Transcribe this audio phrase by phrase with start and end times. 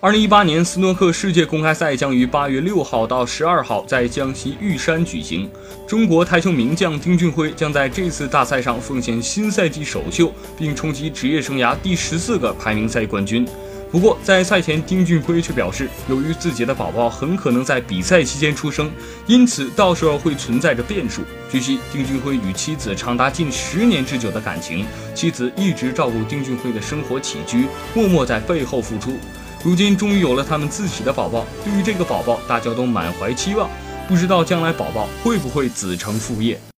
[0.00, 5.50] 二零一八年斯诺克世界公开赛将于八月六号到十二号在江西玉山举行。
[5.88, 13.44] 中国台球名将丁俊晖将在这次大赛上奉献新赛季首秀，并冲击职业生涯第十四个排名赛冠军。
[13.90, 18.88] 不过，在赛前，丁俊晖却表示，由于自己的宝宝很可能在比赛期间出生，
[19.26, 21.22] 因此到时候会存在着变数。
[21.50, 29.18] 据悉，丁俊晖与妻子长达近十年之久的感情，妻子一直照顾丁俊晖的生活起居，默默在背后付出。
[29.62, 33.68] 如今终于有了他们自己的宝宝，对于这个宝宝，大家都满怀期望，
[34.06, 36.60] 不知道将来宝宝会不会子承父业。